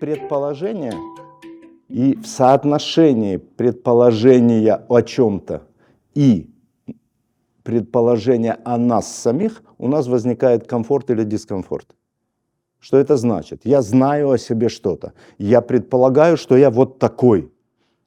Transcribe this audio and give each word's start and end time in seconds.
предположение, 0.00 0.94
и 1.88 2.16
в 2.16 2.26
соотношении 2.26 3.36
предположения 3.36 4.74
о 4.88 5.02
чем-то 5.02 5.62
и 6.14 6.50
предположения 7.62 8.58
о 8.64 8.78
нас 8.78 9.12
самих 9.12 9.62
у 9.78 9.88
нас 9.88 10.06
возникает 10.06 10.66
комфорт 10.66 11.10
или 11.10 11.24
дискомфорт. 11.24 11.94
Что 12.78 12.98
это 12.98 13.16
значит? 13.16 13.62
Я 13.64 13.82
знаю 13.82 14.30
о 14.30 14.38
себе 14.38 14.68
что-то. 14.68 15.12
Я 15.38 15.60
предполагаю, 15.60 16.36
что 16.36 16.56
я 16.56 16.70
вот 16.70 16.98
такой. 16.98 17.50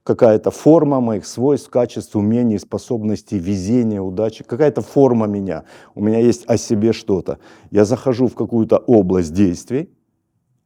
Какая-то 0.04 0.50
форма 0.50 1.02
моих 1.02 1.26
свойств, 1.26 1.70
качеств, 1.70 2.16
умений, 2.16 2.58
способностей, 2.58 3.38
везения, 3.38 4.02
удачи. 4.02 4.44
Какая-то 4.44 4.82
форма 4.82 5.28
меня. 5.28 5.66
У 5.94 6.02
меня 6.02 6.20
есть 6.20 6.46
о 6.50 6.58
себе 6.58 6.94
что-то. 6.94 7.38
Я 7.72 7.86
захожу 7.86 8.28
в 8.28 8.36
какую-то 8.36 8.78
область 8.78 9.34
действий, 9.34 9.90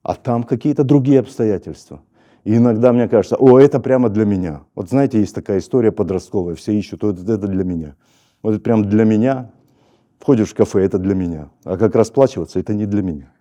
а 0.03 0.15
там 0.15 0.43
какие-то 0.43 0.83
другие 0.83 1.21
обстоятельства. 1.21 2.01
И 2.43 2.55
иногда 2.55 2.91
мне 2.91 3.07
кажется, 3.07 3.37
о, 3.37 3.57
это 3.57 3.79
прямо 3.79 4.09
для 4.09 4.25
меня. 4.25 4.63
Вот 4.75 4.89
знаете, 4.89 5.19
есть 5.19 5.33
такая 5.33 5.59
история 5.59 5.93
подростковая, 5.93 6.55
все 6.55 6.73
ищут, 6.77 7.03
вот 7.03 7.17
это 7.17 7.47
для 7.47 7.63
меня. 7.63 7.95
Вот 8.41 8.55
это 8.55 8.61
прям 8.61 8.83
для 8.83 9.05
меня. 9.05 9.51
Входишь 10.19 10.49
в 10.49 10.55
кафе, 10.55 10.85
это 10.85 10.99
для 10.99 11.15
меня. 11.15 11.49
А 11.63 11.77
как 11.77 11.95
расплачиваться, 11.95 12.59
это 12.59 12.73
не 12.73 12.85
для 12.85 13.01
меня. 13.01 13.33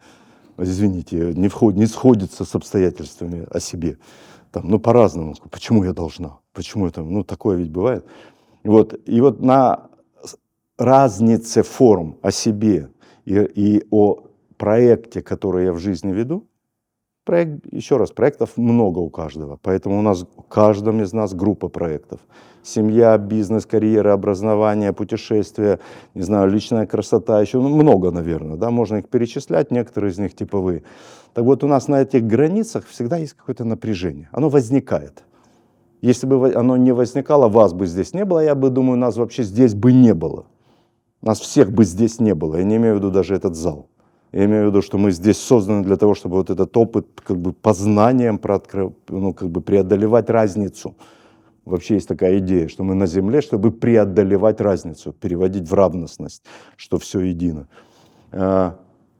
Извините, 0.56 1.32
не, 1.34 1.48
вход, 1.48 1.74
не 1.74 1.86
сходится 1.86 2.44
с 2.44 2.54
обстоятельствами 2.54 3.46
о 3.50 3.58
себе. 3.58 3.98
Там, 4.52 4.68
ну, 4.68 4.78
по-разному. 4.78 5.34
Почему 5.50 5.82
я 5.84 5.92
должна? 5.92 6.38
Почему 6.52 6.86
это? 6.86 7.02
Ну, 7.02 7.24
такое 7.24 7.56
ведь 7.56 7.70
бывает. 7.70 8.06
Вот. 8.62 9.00
И 9.06 9.20
вот 9.20 9.40
на 9.40 9.88
разнице 10.76 11.62
форм 11.62 12.18
о 12.22 12.30
себе 12.30 12.90
и, 13.24 13.34
и 13.34 13.86
о 13.90 14.24
проекте, 14.56 15.22
который 15.22 15.64
я 15.64 15.72
в 15.72 15.78
жизни 15.78 16.12
веду, 16.12 16.46
Проект, 17.24 17.72
еще 17.72 17.98
раз, 17.98 18.10
проектов 18.10 18.56
много 18.56 18.98
у 18.98 19.08
каждого, 19.08 19.56
поэтому 19.62 20.00
у 20.00 20.02
нас, 20.02 20.26
у 20.36 20.42
каждом 20.42 21.00
из 21.02 21.12
нас 21.12 21.32
группа 21.32 21.68
проектов. 21.68 22.18
Семья, 22.64 23.16
бизнес, 23.16 23.64
карьера, 23.64 24.12
образование, 24.12 24.92
путешествия, 24.92 25.78
не 26.14 26.22
знаю, 26.22 26.50
личная 26.50 26.84
красота, 26.84 27.40
еще 27.40 27.60
ну, 27.60 27.68
много, 27.68 28.10
наверное, 28.10 28.56
да, 28.56 28.70
можно 28.70 28.96
их 28.96 29.08
перечислять, 29.08 29.70
некоторые 29.70 30.10
из 30.10 30.18
них 30.18 30.34
типовые. 30.34 30.82
Так 31.32 31.44
вот, 31.44 31.62
у 31.62 31.68
нас 31.68 31.86
на 31.86 32.02
этих 32.02 32.24
границах 32.24 32.86
всегда 32.88 33.18
есть 33.18 33.34
какое-то 33.34 33.64
напряжение, 33.64 34.28
оно 34.32 34.48
возникает. 34.48 35.22
Если 36.00 36.26
бы 36.26 36.52
оно 36.52 36.76
не 36.76 36.90
возникало, 36.90 37.48
вас 37.48 37.72
бы 37.72 37.86
здесь 37.86 38.14
не 38.14 38.24
было, 38.24 38.40
я 38.40 38.56
бы 38.56 38.68
думаю, 38.68 38.98
нас 38.98 39.16
вообще 39.16 39.44
здесь 39.44 39.74
бы 39.74 39.92
не 39.92 40.12
было. 40.12 40.46
Нас 41.20 41.38
всех 41.38 41.70
бы 41.70 41.84
здесь 41.84 42.18
не 42.18 42.34
было, 42.34 42.56
я 42.56 42.64
не 42.64 42.76
имею 42.76 42.94
в 42.94 42.98
виду 42.98 43.12
даже 43.12 43.36
этот 43.36 43.54
зал. 43.54 43.86
Я 44.32 44.46
имею 44.46 44.64
в 44.64 44.66
виду, 44.68 44.82
что 44.82 44.96
мы 44.98 45.10
здесь 45.10 45.38
созданы 45.38 45.84
для 45.84 45.96
того, 45.96 46.14
чтобы 46.14 46.36
вот 46.36 46.48
этот 46.48 46.74
опыт 46.76 47.06
как 47.22 47.36
бы 47.36 47.52
познанием 47.52 48.40
ну, 49.08 49.34
как 49.34 49.50
бы 49.50 49.60
преодолевать 49.60 50.30
разницу. 50.30 50.96
Вообще 51.64 51.94
есть 51.94 52.08
такая 52.08 52.38
идея, 52.38 52.68
что 52.68 52.82
мы 52.82 52.94
на 52.94 53.06
Земле, 53.06 53.40
чтобы 53.40 53.70
преодолевать 53.70 54.60
разницу, 54.60 55.12
переводить 55.12 55.68
в 55.68 55.74
равностность, 55.74 56.42
что 56.76 56.98
все 56.98 57.20
едино. 57.20 57.68
А, 58.32 58.78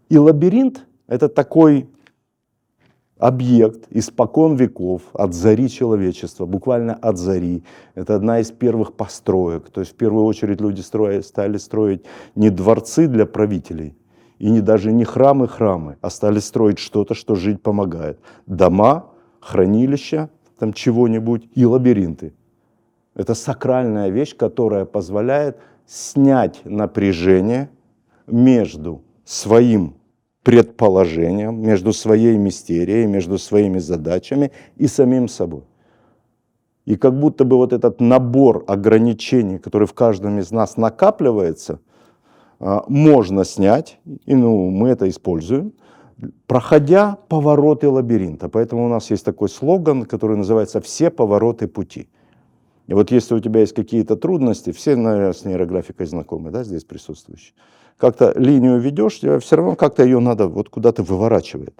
и 0.09 0.19
лабиринт— 0.19 0.87
это 1.07 1.29
такой 1.29 1.89
объект 3.19 3.87
испокон 3.91 4.57
веков, 4.57 5.03
от 5.13 5.33
зари 5.33 5.69
человечества, 5.69 6.45
буквально 6.45 6.95
от 6.95 7.19
зари. 7.19 7.63
Это 7.95 8.17
одна 8.17 8.41
из 8.41 8.51
первых 8.51 8.95
построек. 8.95 9.71
То 9.71 9.81
есть 9.81 9.93
в 9.93 9.97
первую 9.97 10.25
очередь 10.25 10.61
люди 10.61 10.81
строили, 10.81 11.21
стали 11.21 11.59
строить 11.59 12.05
не 12.35 12.51
дворцы 12.51 13.07
для 13.07 13.25
правителей, 13.25 13.95
и 14.43 14.51
не 14.51 14.61
даже 14.61 14.91
не 14.91 15.05
храмы 15.05 15.47
храмы, 15.47 15.99
а 16.01 16.11
стали 16.11 16.41
строить 16.41 16.81
что-то, 16.81 17.15
что 17.15 17.37
жить 17.37 17.63
помогает. 17.63 18.19
Дома, 18.47 19.13
хранилища, 19.41 20.31
там 20.59 20.73
чего-нибудь 20.73 21.49
и 21.55 21.65
лабиринты. 21.65 22.35
Это 23.15 23.35
сакральная 23.35 24.09
вещь, 24.09 24.37
которая 24.37 24.85
позволяет 24.85 25.59
снять 25.87 26.61
напряжение 26.65 27.71
между 28.27 29.03
своим 29.25 29.95
предположением, 30.43 31.63
между 31.63 31.93
своей 31.93 32.37
мистерией, 32.37 33.07
между 33.07 33.39
своими 33.39 33.79
задачами 33.79 34.51
и 34.77 34.89
самим 34.89 35.29
собой. 35.29 35.63
И 36.85 36.97
как 36.97 37.17
будто 37.17 37.45
бы 37.45 37.57
вот 37.57 37.73
этот 37.73 38.01
набор 38.01 38.65
ограничений, 38.67 39.59
который 39.59 39.87
в 39.87 39.95
каждом 39.95 40.41
из 40.41 40.51
нас 40.51 40.77
накапливается– 40.77 41.79
можно 42.89 43.45
снять, 43.45 43.99
и 44.25 44.35
ну, 44.35 44.71
мы 44.71 44.91
это 44.91 45.09
используем, 45.09 45.73
проходя 46.47 47.17
повороты 47.29 47.89
лабиринта. 47.89 48.49
Поэтому 48.49 48.87
у 48.87 48.89
нас 48.89 49.11
есть 49.11 49.25
такой 49.25 49.49
слоган, 49.49 50.05
который 50.05 50.37
называется 50.37 50.81
«Все 50.81 51.11
повороты 51.11 51.67
пути». 51.67 52.09
И 52.87 52.95
вот 52.95 53.11
если 53.11 53.35
у 53.35 53.41
тебя 53.41 53.61
есть 53.61 53.75
какие-то 53.75 54.17
трудности, 54.17 54.73
все, 54.73 54.97
наверное, 54.97 55.33
с 55.33 55.45
нейрографикой 55.45 56.07
знакомы, 56.07 56.51
да, 56.51 56.65
здесь 56.65 56.85
присутствующие, 56.85 57.55
как-то 57.97 58.33
линию 58.37 58.79
ведешь, 58.79 59.21
тебе 59.21 59.39
все 59.39 59.57
равно 59.57 59.77
как-то 59.77 60.05
ее 60.05 60.19
надо 60.19 60.49
вот 60.49 60.69
куда-то 60.69 61.03
выворачивает. 61.03 61.75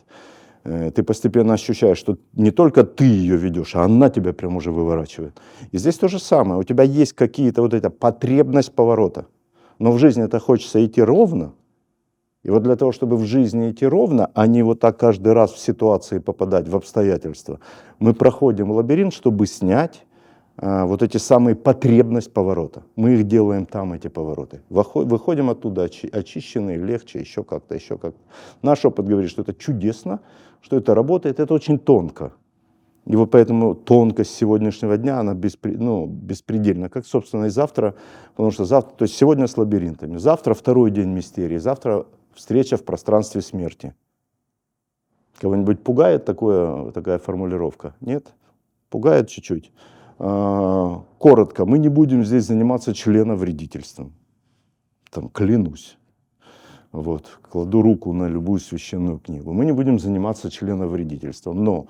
Э, 0.65 0.91
ты 0.91 1.03
постепенно 1.03 1.55
ощущаешь, 1.55 1.99
что 1.99 2.19
не 2.35 2.51
только 2.51 2.85
ты 2.85 3.05
ее 3.05 3.37
ведешь, 3.37 3.75
а 3.75 3.85
она 3.85 4.11
тебя 4.11 4.33
прям 4.33 4.57
уже 4.57 4.71
выворачивает. 4.71 5.41
И 5.73 5.79
здесь 5.79 5.99
то 5.99 6.09
же 6.09 6.19
самое. 6.19 6.61
У 6.61 6.65
тебя 6.65 6.85
есть 6.85 7.15
какие-то 7.15 7.63
вот 7.63 7.75
эта 7.75 7.91
потребность 7.91 8.73
поворота. 8.73 9.27
Но 9.83 9.91
в 9.91 9.99
жизни 9.99 10.23
это 10.23 10.39
хочется 10.39 10.85
идти 10.87 11.03
ровно. 11.03 11.55
И 12.45 12.51
вот 12.51 12.63
для 12.63 12.77
того, 12.77 12.93
чтобы 12.93 13.17
в 13.17 13.25
жизни 13.25 13.73
идти 13.73 13.85
ровно, 13.85 14.31
а 14.33 14.47
не 14.47 14.63
вот 14.63 14.79
так 14.79 14.97
каждый 14.97 15.33
раз 15.33 15.51
в 15.51 15.59
ситуации 15.59 16.21
попадать, 16.21 16.69
в 16.69 16.77
обстоятельства, 16.77 17.59
мы 17.99 18.15
проходим 18.15 18.71
лабиринт, 18.71 19.13
чтобы 19.13 19.49
снять 19.49 20.07
а, 20.57 20.85
вот 20.85 21.03
эти 21.03 21.17
самые 21.17 21.57
потребность 21.57 22.33
поворота. 22.33 22.85
Мы 22.95 23.15
их 23.15 23.27
делаем 23.27 23.67
там, 23.67 23.93
эти 23.93 24.07
повороты. 24.07 24.61
Выходим 24.69 25.51
оттуда 25.51 25.83
очищенные, 26.13 26.79
легче, 26.79 27.19
еще 27.19 27.43
как-то, 27.43 27.75
еще 27.75 27.99
как-то. 27.99 28.21
Наш 28.63 28.85
опыт 28.85 29.05
говорит, 29.09 29.31
что 29.31 29.43
это 29.43 29.53
чудесно, 29.53 30.21
что 30.61 30.77
это 30.77 30.95
работает, 30.95 31.41
это 31.41 31.55
очень 31.55 31.81
тонко. 31.81 32.33
И 33.05 33.17
вот 33.17 33.33
поэтому 33.33 33.75
тонкость 33.75 34.35
сегодняшнего 34.35 34.97
дня, 34.97 35.19
она 35.19 35.35
беспри, 35.35 35.75
ну, 35.77 36.07
беспредельна, 36.07 36.89
как, 36.89 37.05
собственно, 37.05 37.47
и 37.47 37.51
завтра, 37.51 37.97
потому 38.31 38.53
что 38.53 38.65
завтра, 38.65 38.97
то 38.97 39.03
есть 39.05 39.17
сегодня 39.17 39.49
с 39.49 39.57
лабиринтами, 39.57 40.19
завтра 40.19 40.55
второй 40.55 40.93
день 40.93 41.09
мистерии, 41.09 41.59
завтра 41.59 42.07
встреча 42.33 42.77
в 42.77 42.85
пространстве 42.85 43.43
смерти. 43.43 43.95
Кого-нибудь 45.41 45.83
пугает 45.83 46.25
такое, 46.25 46.93
такая 46.93 47.19
формулировка? 47.19 47.95
Нет? 48.01 48.33
Пугает 48.89 49.29
чуть-чуть. 49.29 49.73
А, 50.19 51.03
коротко, 51.19 51.67
мы 51.67 51.79
не 51.79 51.89
будем 51.89 52.25
здесь 52.25 52.45
заниматься 52.45 52.95
членовредительством. 52.95 54.13
Там, 55.11 55.29
клянусь. 55.29 55.99
Вот, 56.93 57.39
кладу 57.51 57.83
руку 57.83 58.13
на 58.13 58.29
любую 58.29 58.61
священную 58.61 59.19
книгу. 59.19 59.53
Мы 59.53 59.65
не 59.65 59.73
будем 59.73 59.99
заниматься 59.99 60.51
членовредительством. 60.51 61.65
Но 61.65 61.87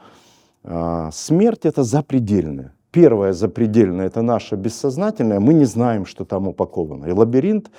смерть 0.64 1.64
это 1.64 1.82
запредельная. 1.82 2.74
Первое 2.90 3.32
запредельное 3.32 4.06
это 4.06 4.22
наше 4.22 4.56
бессознательное, 4.56 5.40
мы 5.40 5.54
не 5.54 5.64
знаем, 5.64 6.04
что 6.04 6.24
там 6.24 6.48
упаковано. 6.48 7.06
И 7.06 7.12
лабиринт 7.12 7.70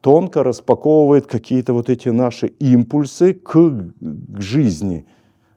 тонко 0.00 0.42
распаковывает 0.42 1.26
какие-то 1.26 1.74
вот 1.74 1.90
эти 1.90 2.08
наши 2.08 2.46
импульсы 2.46 3.34
к, 3.34 3.52
к 3.52 4.40
жизни, 4.40 5.06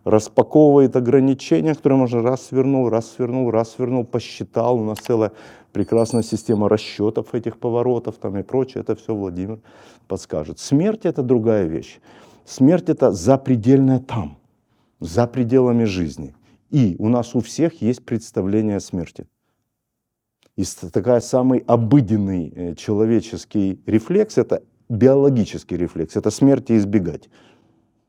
распаковывает 0.04 0.96
ограничения, 0.96 1.74
которые 1.74 1.98
можно 1.98 2.22
раз 2.22 2.48
свернул, 2.48 2.90
раз 2.90 3.12
свернул, 3.12 3.50
раз 3.50 3.72
свернул, 3.72 4.06
посчитал. 4.06 4.78
У 4.78 4.84
нас 4.84 5.00
целая 5.00 5.32
прекрасная 5.72 6.24
система 6.24 6.70
расчетов 6.70 7.34
этих 7.34 7.58
поворотов 7.58 8.16
там 8.18 8.38
и 8.38 8.44
прочее. 8.44 8.82
Это 8.82 8.96
все 8.96 9.16
Владимир 9.16 9.60
подскажет. 10.08 10.60
Смерть 10.60 11.06
это 11.06 11.24
другая 11.24 11.66
вещь. 11.66 12.00
Смерть 12.46 12.90
это 12.90 13.12
запредельная 13.12 14.00
там, 14.00 14.38
за 15.00 15.26
пределами 15.26 15.86
жизни. 15.86 16.36
И 16.70 16.96
у 17.00 17.10
нас 17.10 17.36
у 17.36 17.40
всех 17.40 17.82
есть 17.82 18.04
представление 18.04 18.78
о 18.78 18.80
смерти. 18.80 19.28
И 20.56 20.64
такая 20.92 21.20
самый 21.20 21.60
обыденный 21.60 22.54
э, 22.56 22.76
человеческий 22.76 23.82
рефлекс– 23.86 24.38
это 24.38 24.64
биологический 24.88 25.78
рефлекс, 25.78 26.16
это 26.16 26.32
смерти 26.32 26.78
избегать. 26.78 27.30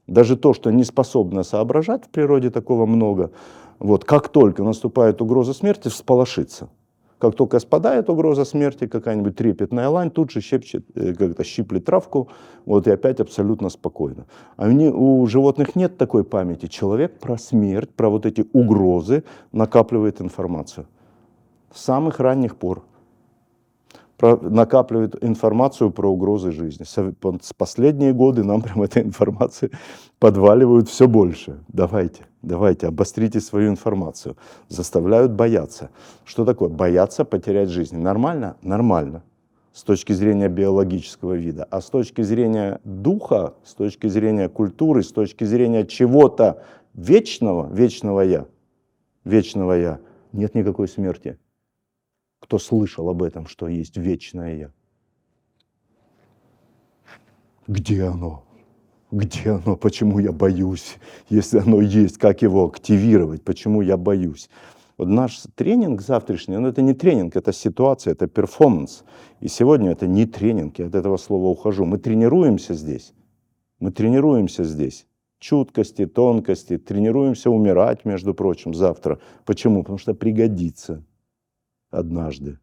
Даже 0.06 0.36
то, 0.36 0.54
что 0.54 0.70
не 0.70 0.84
способно 0.84 1.42
соображать 1.42 2.04
в 2.04 2.10
природе, 2.10 2.50
такого 2.50 2.86
много, 2.86 3.32
вот, 3.78 4.04
как 4.04 4.28
только 4.28 4.62
наступает 4.62 5.20
угроза 5.20 5.52
смерти, 5.52 5.88
всполошиться– 5.88 6.70
как 7.18 7.34
только 7.34 7.58
спадает 7.60 8.10
угроза 8.10 8.44
смерти, 8.44 8.86
какая-нибудь 8.86 9.36
трепетная 9.36 9.88
лань 9.88 10.10
тут 10.10 10.30
же 10.30 10.40
щепчет, 10.40 10.84
э, 10.94 11.14
как-то 11.14 11.44
щиплет 11.44 11.84
травку, 11.84 12.28
вот 12.66 12.86
и 12.86 12.90
опять 12.90 13.20
абсолютно 13.20 13.70
спокойно. 13.70 14.26
А 14.56 14.68
у 14.68 15.26
животных 15.26 15.76
нет 15.76 15.96
такой 15.96 16.24
памяти. 16.24 16.66
Человек 16.66 17.18
про 17.18 17.38
смерть, 17.38 17.90
про 17.90 18.10
вот 18.10 18.26
эти 18.26 18.46
угрозы 18.52 19.24
накапливает 19.52 20.20
информацию. 20.20 20.86
С 21.72 21.80
самых 21.80 22.20
ранних 22.20 22.56
пор. 22.56 22.82
Накапливает 24.20 25.22
информацию 25.22 25.90
про 25.90 26.10
угрозы 26.10 26.52
жизни. 26.52 26.84
С 26.84 27.52
последние 27.52 28.12
годы 28.12 28.44
нам 28.44 28.62
прям 28.62 28.82
этой 28.82 29.02
информации 29.02 29.70
подваливают 30.18 30.88
все 30.88 31.06
больше. 31.06 31.58
Давайте, 31.68 32.26
давайте, 32.42 32.86
обострите 32.86 33.40
свою 33.40 33.68
информацию. 33.70 34.36
Заставляют 34.68 35.32
бояться. 35.32 35.90
Что 36.24 36.44
такое? 36.44 36.68
Бояться 36.68 37.24
потерять 37.24 37.68
жизнь. 37.68 37.98
Нормально? 37.98 38.56
Нормально. 38.62 39.22
С 39.72 39.82
точки 39.82 40.14
зрения 40.14 40.48
биологического 40.48 41.34
вида. 41.34 41.64
А 41.70 41.82
с 41.82 41.90
точки 41.90 42.22
зрения 42.22 42.80
духа, 42.84 43.54
с 43.62 43.74
точки 43.74 44.06
зрения 44.06 44.48
культуры, 44.48 45.02
с 45.02 45.12
точки 45.12 45.44
зрения 45.44 45.84
чего-то 45.84 46.62
вечного, 46.94 47.70
вечного 47.70 48.22
я, 48.22 48.46
вечного 49.24 49.72
я, 49.74 49.98
нет 50.32 50.54
никакой 50.54 50.88
смерти 50.88 51.38
кто 52.46 52.60
слышал 52.60 53.08
об 53.10 53.24
этом, 53.24 53.48
что 53.48 53.66
есть 53.66 53.96
вечное 53.96 54.56
Я. 54.56 54.70
Где 57.66 58.04
оно? 58.04 58.44
Где 59.10 59.50
оно? 59.50 59.76
Почему 59.76 60.20
я 60.20 60.30
боюсь? 60.30 60.96
Если 61.28 61.58
оно 61.58 61.80
есть, 61.80 62.18
как 62.18 62.42
его 62.42 62.64
активировать? 62.64 63.42
Почему 63.42 63.82
я 63.82 63.96
боюсь? 63.96 64.48
Вот 64.96 65.08
наш 65.08 65.42
тренинг 65.56 66.00
завтрашний, 66.00 66.56
ну 66.58 66.68
это 66.68 66.82
не 66.82 66.94
тренинг, 66.94 67.34
это 67.34 67.52
ситуация, 67.52 68.12
это 68.12 68.28
перформанс. 68.28 69.02
И 69.40 69.48
сегодня 69.48 69.90
это 69.90 70.06
не 70.06 70.24
тренинг, 70.24 70.78
я 70.78 70.86
от 70.86 70.94
этого 70.94 71.16
слова 71.16 71.48
ухожу. 71.48 71.84
Мы 71.84 71.98
тренируемся 71.98 72.74
здесь. 72.74 73.12
Мы 73.80 73.90
тренируемся 73.90 74.62
здесь. 74.62 75.06
Чуткости, 75.40 76.06
тонкости, 76.06 76.78
тренируемся 76.78 77.50
умирать, 77.50 78.04
между 78.04 78.34
прочим, 78.34 78.72
завтра. 78.72 79.18
Почему? 79.44 79.82
Потому 79.82 79.98
что 79.98 80.14
пригодится 80.14 81.04
однажды. 81.96 82.58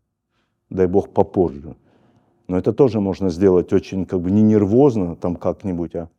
Дай 0.69 0.87
Бог 0.87 1.13
попозже. 1.13 1.75
Но 2.47 2.57
это 2.57 2.73
тоже 2.73 2.99
можно 2.99 3.29
сделать 3.29 3.73
очень 3.73 4.05
как 4.05 4.21
бы 4.21 4.31
не 4.31 4.41
нервозно 4.41 5.15
там 5.15 5.35
как-нибудь, 5.35 5.95
а 5.95 6.09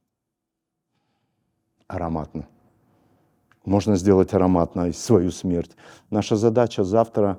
ароматно. 1.86 2.46
Можно 3.64 3.96
сделать 3.96 4.34
ароматно 4.34 4.92
свою 4.92 5.30
смерть. 5.30 5.76
Наша 6.10 6.36
задача 6.36 6.84
завтра 6.84 7.38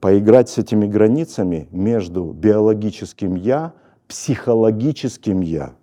поиграть 0.00 0.48
с 0.48 0.58
этими 0.58 0.86
границами 0.86 1.68
между 1.70 2.32
биологическим 2.32 3.34
«я», 3.34 3.72
психологическим 4.08 5.40
«я» 5.40 5.74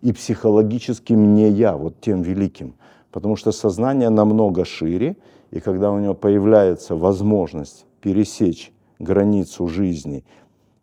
и 0.00 0.12
психологическим 0.12 1.34
«не 1.34 1.50
я», 1.50 1.76
вот 1.76 2.00
тем 2.00 2.22
великим. 2.22 2.74
Потому 3.10 3.36
что 3.36 3.52
сознание 3.52 4.10
намного 4.10 4.64
шире, 4.64 5.16
и 5.50 5.60
когда 5.60 5.90
у 5.90 5.98
него 5.98 6.14
появляется 6.14 6.94
возможность 6.94 7.86
пересечь 8.00 8.72
границу 8.98 9.66
жизни 9.66 10.24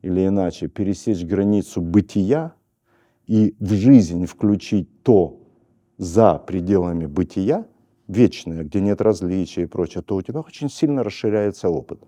или 0.01 0.27
иначе 0.27 0.67
пересечь 0.67 1.23
границу 1.23 1.81
бытия 1.81 2.53
и 3.25 3.55
в 3.59 3.73
жизнь 3.73 4.25
включить 4.25 5.03
то 5.03 5.39
за 5.97 6.35
пределами 6.35 7.05
бытия, 7.05 7.65
вечное, 8.07 8.63
где 8.63 8.79
нет 8.79 9.01
различий 9.01 9.63
и 9.63 9.65
прочее, 9.65 10.01
то 10.01 10.15
у 10.15 10.21
тебя 10.21 10.39
очень 10.39 10.69
сильно 10.69 11.03
расширяется 11.03 11.69
опыт. 11.69 11.99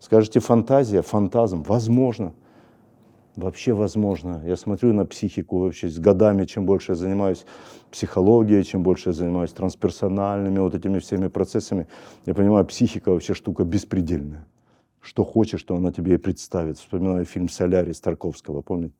Скажите, 0.00 0.40
фантазия, 0.40 1.02
фантазм, 1.02 1.62
возможно. 1.62 2.34
Вообще 3.34 3.72
возможно. 3.72 4.42
Я 4.44 4.56
смотрю 4.56 4.92
на 4.92 5.06
психику 5.06 5.60
вообще 5.60 5.88
с 5.88 5.98
годами, 5.98 6.44
чем 6.44 6.66
больше 6.66 6.92
я 6.92 6.96
занимаюсь 6.96 7.44
психологией, 7.90 8.64
чем 8.64 8.82
больше 8.82 9.10
я 9.10 9.12
занимаюсь 9.12 9.52
трансперсональными 9.52 10.58
вот 10.58 10.74
этими 10.74 10.98
всеми 10.98 11.28
процессами, 11.28 11.86
я 12.26 12.34
понимаю, 12.34 12.64
психика 12.66 13.10
вообще 13.10 13.34
штука 13.34 13.64
беспредельная 13.64 14.46
что 15.00 15.24
хочешь, 15.24 15.60
что 15.60 15.76
она 15.76 15.92
тебе 15.92 16.14
и 16.14 16.18
представит. 16.18 16.78
Вспоминаю 16.78 17.24
фильм 17.24 17.48
«Солярис» 17.48 18.00
Тарковского, 18.00 18.62
помните? 18.62 18.94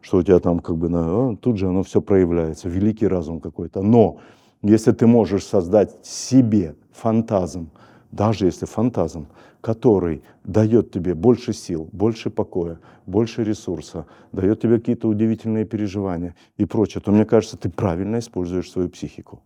Что 0.00 0.18
у 0.18 0.22
тебя 0.22 0.38
там 0.38 0.60
как 0.60 0.76
бы, 0.76 0.88
на, 0.88 1.30
а, 1.30 1.36
тут 1.36 1.58
же 1.58 1.68
оно 1.68 1.82
все 1.82 2.00
проявляется, 2.00 2.68
великий 2.68 3.06
разум 3.06 3.40
какой-то. 3.40 3.82
Но 3.82 4.18
если 4.62 4.92
ты 4.92 5.06
можешь 5.06 5.44
создать 5.44 6.04
себе 6.04 6.74
фантазм, 6.92 7.70
даже 8.10 8.46
если 8.46 8.66
фантазм, 8.66 9.28
который 9.60 10.22
дает 10.44 10.90
тебе 10.90 11.14
больше 11.14 11.52
сил, 11.52 11.88
больше 11.92 12.30
покоя, 12.30 12.78
больше 13.06 13.44
ресурса, 13.44 14.06
дает 14.32 14.60
тебе 14.60 14.78
какие-то 14.78 15.08
удивительные 15.08 15.64
переживания 15.64 16.34
и 16.56 16.64
прочее, 16.64 17.02
то 17.02 17.12
мне 17.12 17.24
кажется, 17.24 17.56
ты 17.56 17.68
правильно 17.68 18.18
используешь 18.18 18.70
свою 18.70 18.88
психику. 18.88 19.42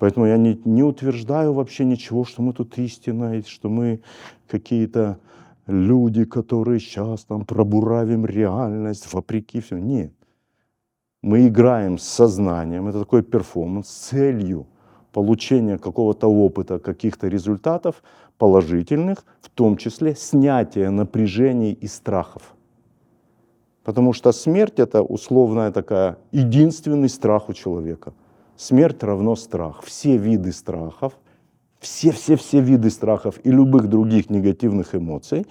Поэтому 0.00 0.26
я 0.26 0.38
не, 0.38 0.58
не 0.64 0.82
утверждаю 0.82 1.52
вообще 1.52 1.84
ничего, 1.84 2.24
что 2.24 2.40
мы 2.40 2.54
тут 2.54 2.78
истина, 2.78 3.42
что 3.46 3.68
мы 3.68 4.00
какие-то 4.48 5.18
люди, 5.66 6.24
которые 6.24 6.80
сейчас 6.80 7.24
там 7.24 7.44
пробуравим 7.44 8.24
реальность 8.24 9.12
вопреки 9.12 9.60
всему. 9.60 9.82
Нет. 9.82 10.12
Мы 11.22 11.48
играем 11.48 11.98
с 11.98 12.04
сознанием, 12.04 12.88
это 12.88 13.00
такой 13.00 13.22
перформанс 13.22 13.88
с 13.88 14.08
целью 14.08 14.66
получения 15.12 15.76
какого-то 15.76 16.28
опыта, 16.28 16.78
каких-то 16.78 17.28
результатов 17.28 18.02
положительных, 18.38 19.26
в 19.42 19.50
том 19.50 19.76
числе 19.76 20.14
снятия 20.14 20.90
напряжений 20.90 21.72
и 21.72 21.86
страхов. 21.86 22.54
Потому 23.84 24.14
что 24.14 24.32
смерть 24.32 24.78
это 24.78 25.02
условная 25.02 25.72
такая 25.72 26.16
единственный 26.32 27.10
страх 27.10 27.50
у 27.50 27.52
человека– 27.52 28.14
Смерть 28.60 29.02
равно 29.02 29.36
страх. 29.36 29.82
Все 29.84 30.18
виды 30.18 30.52
страхов, 30.52 31.14
все-все-все 31.78 32.60
виды 32.60 32.90
страхов 32.90 33.40
и 33.42 33.50
любых 33.50 33.88
других 33.88 34.28
негативных 34.28 34.94
эмоций, 34.94 35.46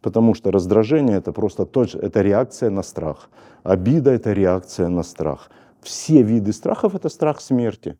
потому 0.00 0.34
что 0.34 0.52
раздражение 0.52 1.16
это 1.16 1.32
просто 1.32 1.66
точно, 1.66 1.98
это 2.02 2.22
реакция 2.22 2.70
на 2.70 2.84
страх. 2.84 3.30
Обида 3.64 4.12
это 4.12 4.32
реакция 4.32 4.86
на 4.86 5.02
страх. 5.02 5.50
Все 5.80 6.22
виды 6.22 6.52
страхов 6.52 6.94
это 6.94 7.08
страх 7.08 7.40
смерти. 7.40 7.98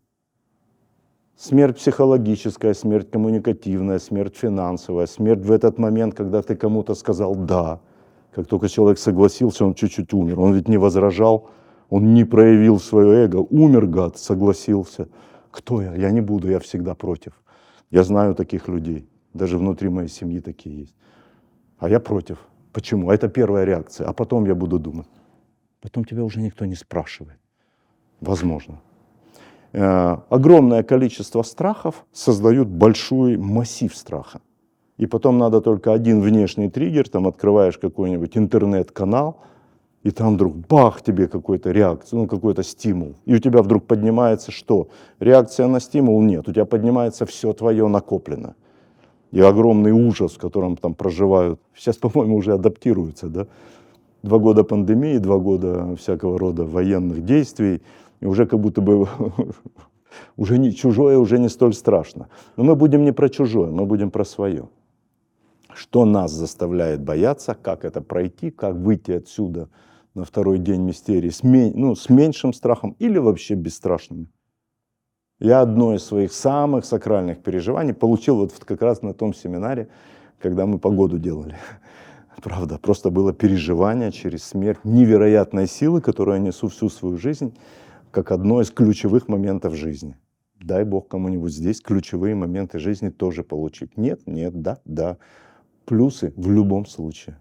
Смерть 1.37 1.79
психологическая, 1.79 2.75
смерть 2.75 3.11
коммуникативная, 3.11 3.99
смерть 3.99 4.37
финансовая, 4.37 5.06
смерть 5.06 5.44
в 5.44 5.50
этот 5.50 5.79
момент, 5.79 6.14
когда 6.14 6.41
ты 6.41 6.55
кому-то 6.55 6.94
сказал 6.94 7.35
«да». 7.35 7.81
Как 8.32 8.47
только 8.47 8.69
человек 8.69 9.00
согласился, 9.00 9.64
он 9.64 9.75
чуть-чуть 9.75 10.12
умер. 10.12 10.38
Он 10.38 10.55
ведь 10.55 10.69
не 10.69 10.79
возражал, 10.79 11.50
он 11.93 12.15
не 12.15 12.25
проявил 12.25 12.81
свое 12.81 13.25
эго, 13.25 13.37
умер 13.37 13.87
гад, 13.87 14.17
согласился. 14.17 15.09
Кто 15.50 15.83
я? 15.83 15.94
Я 15.94 16.11
не 16.11 16.23
буду, 16.23 16.49
я 16.49 16.59
всегда 16.59 16.94
против. 16.94 17.33
Я 17.90 18.02
знаю 18.02 18.35
таких 18.35 18.66
людей, 18.69 19.07
даже 19.35 19.59
внутри 19.59 19.90
моей 19.90 20.09
семьи 20.09 20.40
такие 20.40 20.78
есть. 20.78 20.95
А 21.78 21.90
я 21.90 22.00
против. 22.00 22.38
Почему? 22.73 23.11
А 23.11 23.14
это 23.14 23.28
первая 23.28 23.66
реакция. 23.66 24.09
А 24.09 24.12
потом 24.14 24.47
я 24.47 24.55
буду 24.55 24.78
думать. 24.78 25.07
Потом 25.83 26.05
тебя 26.05 26.25
уже 26.25 26.40
никто 26.40 26.64
не 26.64 26.76
спрашивает. 26.76 27.38
Возможно. 28.23 28.81
Э, 29.75 30.16
огромное 30.31 30.83
количество 30.83 31.43
страхов 31.43 32.07
создают 32.12 32.69
большой 32.69 33.37
массив 33.37 33.95
страха. 33.95 34.40
И 34.97 35.07
потом 35.07 35.37
надо 35.37 35.61
только 35.61 35.93
один 35.93 36.23
внешний 36.23 36.71
триггер, 36.71 37.07
там 37.09 37.26
открываешь 37.26 37.76
какой-нибудь 37.76 38.38
интернет-канал, 38.38 39.43
и 40.02 40.11
там 40.11 40.35
вдруг 40.35 40.56
бах 40.56 41.02
тебе 41.02 41.28
какой-то 41.28 41.71
реакция, 41.71 42.18
ну 42.18 42.26
какой-то 42.26 42.62
стимул. 42.62 43.14
И 43.25 43.35
у 43.35 43.38
тебя 43.38 43.62
вдруг 43.62 43.85
поднимается 43.85 44.50
что? 44.50 44.88
Реакция 45.21 45.68
на 45.68 45.80
стимул 45.80 46.21
нет, 46.23 46.49
у 46.49 46.52
тебя 46.52 46.64
поднимается 46.64 47.25
все 47.25 47.52
твое 47.52 47.87
накоплено. 47.87 48.54
И 49.30 49.40
огромный 49.40 49.92
ужас, 49.92 50.32
в 50.32 50.38
котором 50.38 50.76
там 50.76 50.94
проживают. 50.94 51.61
Сейчас, 51.75 51.97
по-моему, 51.97 52.37
уже 52.37 52.52
адаптируются, 52.52 53.28
да? 53.28 53.47
Два 54.23 54.38
года 54.38 54.64
пандемии, 54.64 55.18
два 55.18 55.38
года 55.38 55.97
всякого 55.97 56.38
рода 56.38 56.64
военных 56.64 57.25
действий, 57.25 57.80
и 58.21 58.26
уже 58.26 58.47
как 58.47 58.61
будто 58.61 58.80
бы 58.80 59.09
уже 60.37 60.59
не 60.59 60.75
чужое, 60.75 61.16
уже 61.16 61.38
не 61.38 61.49
столь 61.49 61.75
страшно. 61.75 62.28
Но 62.56 62.64
мы 62.64 62.75
будем 62.75 63.04
не 63.04 63.12
про 63.12 63.28
чужое, 63.28 63.71
мы 63.71 63.87
будем 63.87 64.11
про 64.11 64.25
свое. 64.25 64.68
Что 65.75 66.04
нас 66.04 66.32
заставляет 66.32 67.00
бояться, 67.00 67.56
как 67.61 67.85
это 67.85 68.00
пройти, 68.00 68.50
как 68.50 68.75
выйти 68.75 69.12
отсюда– 69.12 69.68
на 70.14 70.25
второй 70.25 70.59
день 70.59 70.83
мистерии 70.83 71.31
с, 71.31 71.42
ну, 71.42 71.95
с 71.95 72.09
меньшим 72.09 72.52
страхом 72.52 72.97
или 72.99 73.19
вообще 73.19 73.54
бесстрашными. 73.54 74.28
Я 75.38 75.61
одно 75.61 75.95
из 75.95 76.04
своих 76.04 76.33
самых 76.33 76.85
сакральных 76.85 77.42
переживаний 77.42 77.95
получил 77.95 78.37
вот 78.37 78.52
как 78.64 78.81
раз 78.81 79.02
на 79.02 79.12
том 79.12 79.35
семинаре, 79.35 79.88
когда 80.38 80.66
мы 80.66 80.78
погоду 80.78 81.19
делали. 81.19 81.57
Правда, 82.42 82.78
просто 82.78 83.11
было 83.11 83.33
переживание 83.33 84.12
через 84.12 84.45
смерть 84.45 84.85
невероятной 84.85 85.66
силы, 85.66 86.00
которую 86.00 86.37
я 86.37 86.42
несу 86.42 86.69
всю 86.69 86.88
свою 86.88 87.19
жизнь, 87.19 87.57
как 88.11 88.31
одно 88.31 88.61
из 88.61 88.71
ключевых 88.71 89.28
моментов 89.28 89.75
жизни. 89.75 90.16
Дай 90.61 90.85
Бог 90.85 91.09
кому-нибудь 91.09 91.52
здесь 91.52 91.81
ключевые 91.81 92.37
моменты 92.37 92.78
жизни 92.78 93.09
тоже 93.09 93.42
получить. 93.42 93.97
Нет, 93.97 94.26
нет, 94.26 94.62
да, 94.62 94.78
да. 94.85 95.19
Плюсы 95.87 96.33
в 96.37 96.50
любом 96.50 96.87
случае. 96.87 97.37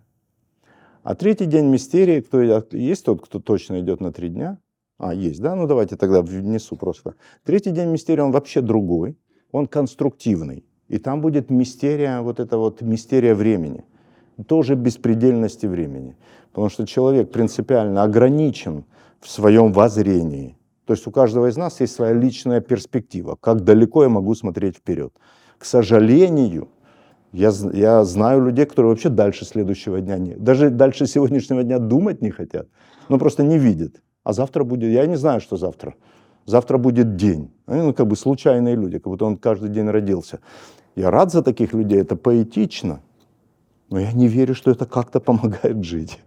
А 1.04 1.16
третий 1.16 1.46
день 1.46 1.66
мистерии, 1.66 2.22
кто, 2.22 2.42
есть 2.72 3.06
тот, 3.06 3.22
кто 3.22 3.40
точно 3.40 3.80
идет 3.80 4.02
на 4.02 4.12
три 4.12 4.30
дня? 4.30 4.60
А, 5.00 5.14
есть, 5.14 5.42
да? 5.42 5.56
Ну 5.56 5.66
давайте 5.66 5.96
тогда 5.96 6.22
внесу 6.22 6.76
просто. 6.76 7.16
Третий 7.44 7.72
день 7.72 7.90
мистерии, 7.90 8.22
он 8.22 8.32
вообще 8.32 8.62
другой, 8.62 9.18
он 9.52 9.68
конструктивный. 9.68 10.64
И 10.88 11.00
там 11.00 11.22
будет 11.22 11.50
мистерия, 11.50 12.22
вот 12.22 12.40
это 12.40 12.58
вот 12.58 12.82
мистерия 12.82 13.34
времени. 13.34 13.84
тоже 14.48 14.76
беспредельности 14.76 15.68
времени. 15.68 16.16
Потому 16.52 16.70
что 16.70 16.86
человек 16.86 17.32
принципиально 17.32 18.04
ограничен 18.04 18.86
в 19.20 19.30
своем 19.30 19.72
воззрении. 19.72 20.58
То 20.86 20.94
есть 20.94 21.08
у 21.08 21.12
каждого 21.12 21.48
из 21.48 21.58
нас 21.58 21.80
есть 21.80 21.96
своя 21.96 22.14
личная 22.14 22.60
перспектива, 22.60 23.38
как 23.40 23.62
далеко 23.62 24.04
я 24.04 24.10
могу 24.10 24.36
смотреть 24.36 24.78
вперед. 24.78 25.14
К 25.58 25.66
сожалению, 25.66 26.70
я, 27.32 27.52
я 27.74 28.04
знаю 28.04 28.46
людей, 28.46 28.66
которые 28.66 28.92
вообще 28.92 29.10
дальше 29.10 29.46
следующего 29.46 30.02
дня, 30.02 30.18
не, 30.18 30.36
даже 30.36 30.70
дальше 30.70 31.08
сегодняшнего 31.08 31.64
дня 31.64 31.80
думать 31.80 32.22
не 32.22 32.32
хотят, 32.32 32.68
но 33.10 33.18
просто 33.18 33.44
не 33.44 33.58
видят. 33.58 34.02
А 34.24 34.34
завтра 34.34 34.64
будет, 34.64 34.92
я 34.92 35.06
не 35.08 35.16
знаю, 35.16 35.42
что 35.42 35.58
завтра. 35.58 35.96
Завтра 36.46 36.78
будет 36.78 37.16
день. 37.16 37.52
Они 37.66 37.82
ну, 37.82 37.94
как 37.94 38.08
бы 38.08 38.16
случайные 38.16 38.76
люди, 38.76 38.98
как 38.98 39.08
будто 39.08 39.26
он 39.26 39.38
каждый 39.38 39.70
день 39.70 39.90
родился. 39.90 40.40
Я 40.96 41.12
рад 41.12 41.32
за 41.32 41.42
таких 41.42 41.74
людей, 41.74 42.02
это 42.02 42.16
поэтично– 42.16 43.02
но 43.92 44.00
я 44.00 44.14
не 44.14 44.28
верю, 44.28 44.56
что 44.56 44.72
это 44.72 44.86
как-то 44.86 45.20
помогает 45.20 45.84
жить. 45.84 46.18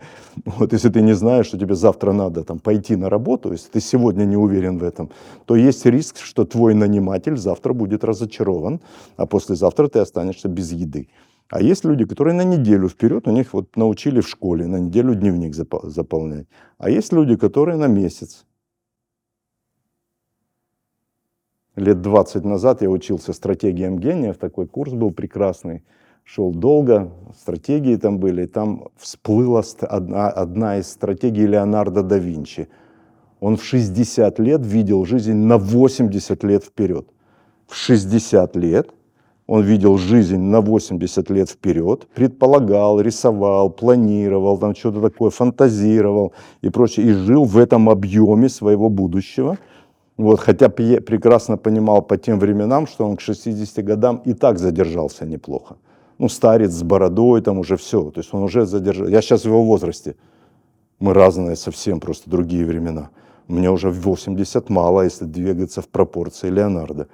Вот 0.44 0.72
если 0.72 0.90
ты 0.90 1.00
не 1.02 1.14
знаешь, 1.14 1.46
что 1.46 1.58
тебе 1.58 1.74
завтра 1.74 2.12
надо 2.12 2.44
там, 2.44 2.58
пойти 2.58 2.96
на 2.96 3.08
работу, 3.08 3.52
если 3.52 3.70
ты 3.70 3.80
сегодня 3.80 4.24
не 4.24 4.36
уверен 4.36 4.78
в 4.78 4.84
этом, 4.84 5.10
то 5.46 5.56
есть 5.56 5.86
риск, 5.86 6.18
что 6.18 6.44
твой 6.44 6.74
наниматель 6.74 7.36
завтра 7.36 7.72
будет 7.72 8.04
разочарован, 8.04 8.80
а 9.16 9.26
послезавтра 9.26 9.88
ты 9.88 9.98
останешься 10.00 10.48
без 10.48 10.72
еды. 10.72 11.08
А 11.48 11.62
есть 11.62 11.84
люди, 11.84 12.04
которые 12.04 12.34
на 12.34 12.44
неделю 12.44 12.88
вперед, 12.88 13.28
у 13.28 13.30
них 13.30 13.54
вот 13.54 13.76
научили 13.76 14.20
в 14.20 14.28
школе 14.28 14.66
на 14.66 14.78
неделю 14.78 15.14
дневник 15.14 15.54
заполнять. 15.54 16.46
А 16.78 16.90
есть 16.90 17.12
люди, 17.12 17.36
которые 17.36 17.76
на 17.76 17.86
месяц. 17.86 18.44
Лет 21.76 22.02
20 22.02 22.44
назад 22.44 22.82
я 22.82 22.90
учился 22.90 23.32
стратегиям 23.32 23.98
гениев, 23.98 24.36
такой 24.36 24.66
курс 24.66 24.92
был 24.92 25.12
прекрасный 25.12 25.82
шел 26.24 26.52
долго, 26.52 27.12
стратегии 27.38 27.96
там 27.96 28.18
были, 28.18 28.46
там 28.46 28.88
всплыла 28.96 29.62
одна, 29.82 30.28
одна 30.28 30.78
из 30.78 30.90
стратегий 30.90 31.46
Леонардо 31.46 32.02
да 32.02 32.18
Винчи. 32.18 32.68
Он 33.40 33.56
в 33.56 33.64
60 33.64 34.38
лет 34.38 34.64
видел 34.64 35.04
жизнь 35.04 35.34
на 35.34 35.58
80 35.58 36.44
лет 36.44 36.64
вперед. 36.64 37.06
В 37.68 37.74
60 37.76 38.56
лет 38.56 38.90
он 39.46 39.62
видел 39.62 39.98
жизнь 39.98 40.38
на 40.38 40.62
80 40.62 41.30
лет 41.30 41.50
вперед, 41.50 42.08
предполагал, 42.14 43.00
рисовал, 43.00 43.68
планировал, 43.68 44.56
там 44.56 44.74
что-то 44.74 45.02
такое, 45.02 45.28
фантазировал 45.28 46.32
и 46.62 46.70
прочее, 46.70 47.06
и 47.06 47.12
жил 47.12 47.44
в 47.44 47.58
этом 47.58 47.90
объеме 47.90 48.48
своего 48.48 48.88
будущего. 48.88 49.58
Вот, 50.16 50.40
хотя 50.40 50.70
прекрасно 50.70 51.58
понимал 51.58 52.00
по 52.00 52.16
тем 52.16 52.38
временам, 52.38 52.86
что 52.86 53.04
он 53.04 53.16
к 53.16 53.20
60 53.20 53.84
годам 53.84 54.22
и 54.24 54.32
так 54.32 54.58
задержался 54.58 55.26
неплохо 55.26 55.76
ну, 56.18 56.28
старец 56.28 56.72
с 56.72 56.82
бородой, 56.82 57.40
там 57.40 57.58
уже 57.58 57.76
все. 57.76 58.10
То 58.10 58.20
есть 58.20 58.32
он 58.32 58.42
уже 58.42 58.66
задержал. 58.66 59.08
Я 59.08 59.20
сейчас 59.22 59.42
в 59.42 59.46
его 59.46 59.64
возрасте. 59.64 60.16
Мы 61.00 61.12
разные 61.12 61.56
совсем, 61.56 62.00
просто 62.00 62.30
другие 62.30 62.64
времена. 62.64 63.10
Мне 63.48 63.70
уже 63.70 63.90
80 63.90 64.70
мало, 64.70 65.02
если 65.02 65.24
двигаться 65.24 65.82
в 65.82 65.88
пропорции 65.88 66.48
Леонардо. 66.48 67.08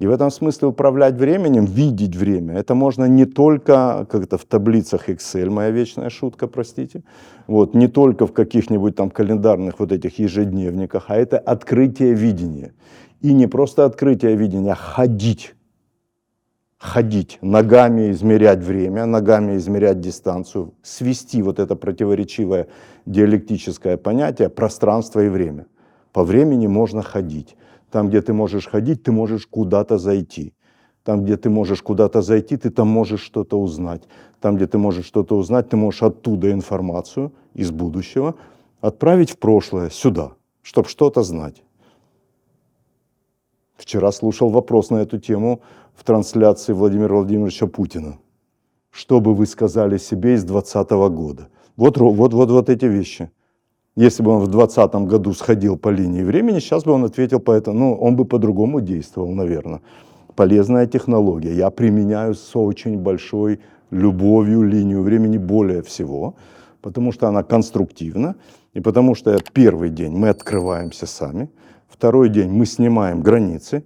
И 0.00 0.06
в 0.06 0.10
этом 0.10 0.30
смысле 0.30 0.68
управлять 0.68 1.16
временем, 1.16 1.66
видеть 1.66 2.16
время, 2.16 2.54
это 2.54 2.74
можно 2.74 3.04
не 3.04 3.26
только 3.26 4.06
как-то 4.10 4.38
в 4.38 4.44
таблицах 4.46 5.10
Excel, 5.10 5.50
моя 5.50 5.70
вечная 5.70 6.08
шутка, 6.08 6.46
простите, 6.46 7.02
вот, 7.46 7.74
не 7.74 7.86
только 7.86 8.26
в 8.26 8.32
каких-нибудь 8.32 8.96
там 8.96 9.10
календарных 9.10 9.78
вот 9.78 9.92
этих 9.92 10.18
ежедневниках, 10.18 11.04
а 11.08 11.16
это 11.16 11.38
открытие 11.38 12.14
видения. 12.14 12.72
И 13.20 13.34
не 13.34 13.46
просто 13.46 13.84
открытие 13.84 14.36
видения, 14.36 14.72
а 14.72 14.74
ходить 14.74 15.54
ходить, 16.80 17.38
ногами 17.42 18.10
измерять 18.10 18.64
время, 18.64 19.04
ногами 19.04 19.56
измерять 19.58 20.00
дистанцию, 20.00 20.72
свести 20.82 21.42
вот 21.42 21.58
это 21.58 21.76
противоречивое 21.76 22.68
диалектическое 23.04 23.98
понятие 23.98 24.48
пространство 24.48 25.20
и 25.20 25.28
время. 25.28 25.66
По 26.12 26.24
времени 26.24 26.66
можно 26.66 27.02
ходить. 27.02 27.56
Там, 27.90 28.08
где 28.08 28.22
ты 28.22 28.32
можешь 28.32 28.66
ходить, 28.66 29.02
ты 29.02 29.12
можешь 29.12 29.46
куда-то 29.46 29.98
зайти. 29.98 30.54
Там, 31.04 31.24
где 31.24 31.36
ты 31.36 31.50
можешь 31.50 31.82
куда-то 31.82 32.22
зайти, 32.22 32.56
ты 32.56 32.70
там 32.70 32.88
можешь 32.88 33.20
что-то 33.20 33.60
узнать. 33.60 34.02
Там, 34.40 34.56
где 34.56 34.66
ты 34.66 34.78
можешь 34.78 35.04
что-то 35.04 35.36
узнать, 35.36 35.68
ты 35.68 35.76
можешь 35.76 36.02
оттуда 36.02 36.50
информацию 36.50 37.32
из 37.52 37.70
будущего 37.70 38.36
отправить 38.80 39.30
в 39.30 39.38
прошлое, 39.38 39.90
сюда, 39.90 40.32
чтобы 40.62 40.88
что-то 40.88 41.22
знать. 41.22 41.62
Вчера 43.76 44.12
слушал 44.12 44.50
вопрос 44.50 44.90
на 44.90 44.98
эту 44.98 45.18
тему 45.18 45.62
в 46.00 46.04
трансляции 46.04 46.72
Владимира 46.72 47.14
Владимировича 47.14 47.66
Путина. 47.66 48.18
Что 48.90 49.20
бы 49.20 49.34
вы 49.34 49.44
сказали 49.44 49.98
себе 49.98 50.32
из 50.32 50.44
2020 50.44 50.90
года? 51.14 51.48
Вот, 51.76 51.98
вот, 51.98 52.32
вот, 52.32 52.50
вот 52.50 52.70
эти 52.70 52.86
вещи. 52.86 53.30
Если 53.96 54.22
бы 54.22 54.30
он 54.30 54.38
в 54.40 54.48
2020 54.48 54.94
году 55.06 55.34
сходил 55.34 55.76
по 55.76 55.90
линии 55.90 56.22
времени, 56.22 56.58
сейчас 56.58 56.84
бы 56.84 56.92
он 56.92 57.04
ответил 57.04 57.38
по 57.38 57.52
этому, 57.52 57.78
ну, 57.78 57.94
он 57.94 58.16
бы 58.16 58.24
по-другому 58.24 58.80
действовал, 58.80 59.30
наверное. 59.34 59.82
Полезная 60.36 60.86
технология. 60.86 61.54
Я 61.54 61.68
применяю 61.68 62.34
с 62.34 62.56
очень 62.56 62.96
большой 62.96 63.60
любовью 63.90 64.62
линию 64.62 65.02
времени 65.02 65.36
более 65.36 65.82
всего, 65.82 66.34
потому 66.80 67.12
что 67.12 67.28
она 67.28 67.42
конструктивна, 67.42 68.36
и 68.72 68.80
потому 68.80 69.14
что 69.14 69.38
первый 69.52 69.90
день 69.90 70.16
мы 70.16 70.30
открываемся 70.30 71.04
сами– 71.04 71.50
Второй 71.90 72.28
день 72.28 72.50
мы 72.50 72.66
снимаем 72.66 73.20
границы, 73.20 73.84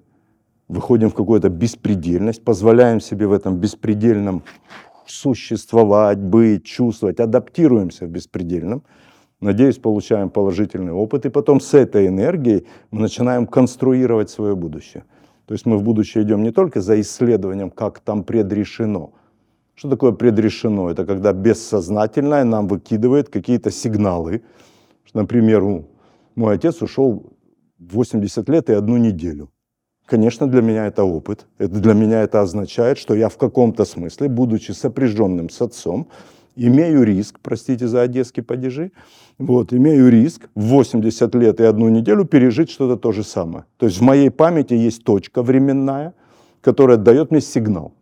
выходим 0.68 1.10
в 1.10 1.14
какую-то 1.14 1.48
беспредельность, 1.48 2.44
позволяем 2.44 3.00
себе 3.00 3.26
в 3.26 3.32
этом 3.32 3.56
беспредельном 3.56 4.42
существовать, 5.06 6.18
быть, 6.18 6.64
чувствовать, 6.64 7.20
адаптируемся 7.20 8.06
в 8.06 8.10
беспредельном. 8.10 8.82
Надеюсь, 9.40 9.78
получаем 9.78 10.30
положительный 10.30 10.92
опыт. 10.92 11.26
И 11.26 11.30
потом 11.30 11.60
с 11.60 11.74
этой 11.74 12.06
энергией 12.06 12.66
мы 12.90 13.00
начинаем 13.00 13.46
конструировать 13.46 14.30
свое 14.30 14.54
будущее. 14.54 15.04
То 15.46 15.52
есть 15.52 15.66
мы 15.66 15.76
в 15.76 15.82
будущее 15.82 16.24
идем 16.24 16.42
не 16.42 16.50
только 16.50 16.80
за 16.80 17.00
исследованием, 17.00 17.70
как 17.70 18.00
там 18.00 18.24
предрешено. 18.24 19.12
Что 19.74 19.90
такое 19.90 20.12
предрешено? 20.12 20.90
Это 20.90 21.04
когда 21.04 21.32
бессознательное 21.32 22.44
нам 22.44 22.68
выкидывает 22.68 23.28
какие-то 23.28 23.70
сигналы. 23.70 24.42
Например, 25.12 25.84
мой 26.34 26.54
отец 26.54 26.80
ушел 26.80 27.32
80 27.78 28.48
лет 28.48 28.70
и 28.70 28.72
одну 28.72 28.96
неделю. 28.96 29.50
Конечно, 30.06 30.46
для 30.46 30.60
меня 30.60 30.86
это 30.86 31.04
опыт. 31.04 31.46
Это 31.58 31.80
для 31.80 31.94
меня 31.94 32.22
это 32.22 32.40
означает, 32.40 32.98
что 32.98 33.14
я 33.14 33.28
в 33.28 33.38
каком-то 33.38 33.84
смысле, 33.84 34.28
будучи 34.28 34.72
сопряженным 34.72 35.48
с 35.48 35.62
отцом, 35.62 36.08
имею 36.56 37.04
риск, 37.04 37.38
простите 37.42 37.88
за 37.88 38.02
одесские 38.02 38.44
падежи, 38.44 38.92
вот, 39.38 39.72
имею 39.72 40.10
риск 40.10 40.48
в 40.54 40.62
80 40.64 41.34
лет 41.34 41.60
и 41.60 41.64
одну 41.64 41.88
неделю 41.88 42.24
пережить 42.24 42.70
что-то 42.70 42.96
то 42.96 43.12
же 43.12 43.24
самое. 43.24 43.64
То 43.78 43.86
есть 43.86 43.98
в 43.98 44.02
моей 44.02 44.30
памяти 44.30 44.74
есть 44.74 45.04
точка 45.04 45.42
временная, 45.42 46.14
которая 46.60 46.98
дает 46.98 47.30
мне 47.30 47.40
сигнал 47.40 47.94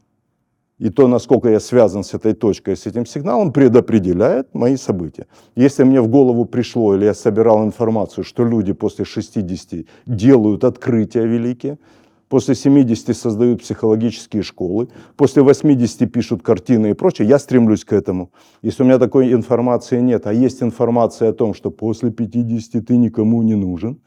и 0.83 0.91
то, 0.91 1.07
насколько 1.07 1.49
я 1.49 1.61
связан 1.61 2.03
с 2.03 2.13
этой 2.13 2.35
точкой, 2.35 2.77
с 2.77 2.87
этим 2.87 3.07
сигналом, 3.07 3.53
предопределяет 3.53 4.53
мои 4.53 4.77
события. 4.77 5.27
Если 5.55 5.85
мне 5.85 6.01
в 6.01 6.09
голову 6.09 6.45
пришло, 6.45 6.97
или 6.97 7.05
я 7.05 7.15
собирал 7.15 7.65
информацию, 7.65 8.25
что 8.25 8.45
люди 8.45 8.73
после 8.73 9.05
60 9.05 9.87
делают 10.07 10.65
открытия 10.65 11.25
великие, 11.25 11.79
после 12.29 12.57
70 12.57 13.17
создают 13.17 13.63
психологические 13.63 14.43
школы, 14.43 14.89
после 15.17 15.43
80 15.43 16.13
пишут 16.13 16.43
картины 16.43 16.91
и 16.91 16.95
прочее, 16.95 17.29
я 17.29 17.39
стремлюсь 17.39 17.85
к 17.85 17.93
этому. 17.93 18.33
Если 18.63 18.83
у 18.83 18.87
меня 18.87 18.99
такой 18.99 19.33
информации 19.33 20.01
нет, 20.01 20.27
а 20.27 20.33
есть 20.33 20.65
информация 20.65 21.29
о 21.29 21.33
том, 21.33 21.55
что 21.55 21.71
после 21.71 22.11
50 22.11 22.85
ты 22.85 22.97
никому 22.97 23.43
не 23.43 23.55
нужен, 23.55 24.01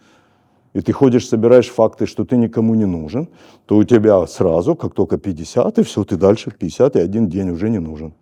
и 0.75 0.81
ты 0.81 0.91
ходишь, 0.91 1.29
собираешь 1.29 1.69
факты, 1.69 2.05
что 2.05 2.25
ты 2.25 2.35
никому 2.35 2.75
не 2.75 2.85
нужен, 2.85 3.29
то 3.65 3.77
у 3.77 3.83
тебя 3.85 4.27
сразу, 4.27 4.75
как 4.75 4.93
только 4.93 5.17
50, 5.17 5.79
и 5.79 5.83
все, 5.83 6.03
ты 6.03 6.17
дальше 6.17 6.49
в 6.49 6.55
50 6.55 6.97
и 6.97 6.99
один 6.99 7.29
день 7.29 7.49
уже 7.49 7.69
не 7.69 7.79
нужен. 7.79 8.13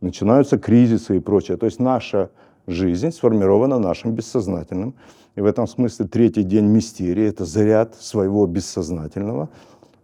Начинаются 0.00 0.58
кризисы 0.58 1.18
и 1.18 1.20
прочее. 1.20 1.58
То 1.58 1.66
есть 1.66 1.80
наша 1.80 2.30
жизнь 2.66 3.10
сформирована 3.10 3.78
нашим 3.78 4.12
бессознательным. 4.12 4.94
И 5.36 5.42
в 5.42 5.44
этом 5.44 5.66
смысле 5.66 6.06
третий 6.06 6.44
день 6.44 6.64
мистерии– 6.64 7.24
это 7.28 7.44
заряд 7.44 7.94
своего 8.00 8.46
бессознательного 8.46 9.50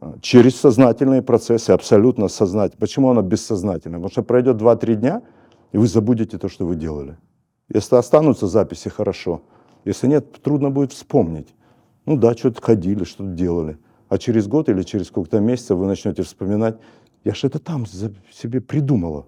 а, 0.01 0.15
через 0.21 0.57
сознательные 0.57 1.23
процессы, 1.23 1.71
абсолютно 1.71 2.29
сознательно. 2.29 2.81
Почему 2.81 3.11
оно 3.11 3.23
бессознательное? 3.23 3.99
Потому 3.99 4.11
что 4.11 4.23
пройдет 4.23 4.57
2-3 4.57 4.95
дня, 4.97 5.23
и 5.73 5.79
вы 5.79 5.87
забудете 5.87 6.37
то, 6.37 6.51
что 6.51 6.67
вы 6.67 6.77
делали. 6.77 7.17
Если 7.75 7.97
останутся 7.97 8.47
записи, 8.47 8.91
хорошо. 8.91 9.41
Если 9.87 10.07
нет, 10.07 10.43
трудно 10.43 10.71
будет 10.71 10.93
вспомнить. 10.93 11.55
Ну 12.07 12.17
да, 12.17 12.35
что-то 12.35 12.61
ходили, 12.61 13.05
что-то 13.05 13.31
делали. 13.31 13.79
А 14.09 14.19
через 14.19 14.47
год 14.47 14.69
или 14.69 14.83
через 14.83 15.07
сколько-то 15.07 15.41
месяцев 15.41 15.79
вы 15.79 15.87
начнете 15.87 16.23
вспоминать, 16.23 16.77
я 17.25 17.35
же 17.35 17.47
это 17.47 17.59
там 17.59 17.87
себе 17.87 18.61
придумала. 18.61 19.27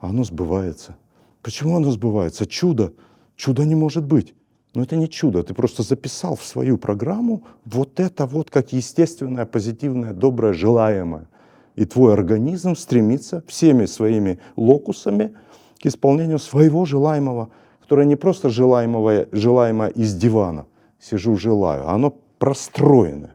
А 0.00 0.08
оно 0.08 0.24
сбывается. 0.24 0.96
Почему 1.42 1.76
оно 1.76 1.90
сбывается? 1.90 2.46
Чудо. 2.46 2.92
Чудо 3.36 3.64
не 3.64 3.74
может 3.74 4.04
быть. 4.04 4.34
Но 4.74 4.82
это 4.82 4.96
не 4.96 5.08
чудо. 5.08 5.42
Ты 5.42 5.54
просто 5.54 5.82
записал 5.82 6.34
в 6.34 6.44
свою 6.44 6.78
программу 6.78 7.44
вот 7.64 8.00
это 8.00 8.26
вот 8.26 8.50
как 8.50 8.72
естественное, 8.72 9.46
позитивное, 9.46 10.12
доброе, 10.12 10.52
желаемое. 10.52 11.28
И 11.76 11.84
твой 11.84 12.14
организм 12.14 12.74
стремится 12.74 13.44
всеми 13.46 13.86
своими 13.86 14.40
локусами 14.56 15.34
к 15.80 15.86
исполнению 15.86 16.38
своего 16.38 16.84
желаемого, 16.84 17.50
которое 17.80 18.06
не 18.06 18.16
просто 18.16 18.50
желаемого, 18.50 19.26
желаемое 19.32 19.88
из 19.90 20.14
дивана, 20.14 20.66
сижу, 21.02 21.36
желаю, 21.36 21.88
а 21.88 21.94
оно 21.94 22.14
простроено 22.38 23.34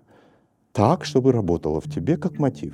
так, 0.71 1.05
чтобы 1.05 1.31
работало 1.31 1.79
в 1.81 1.89
тебе 1.89 2.17
как 2.17 2.39
мотив. 2.39 2.73